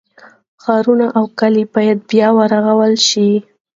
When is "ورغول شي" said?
2.37-3.29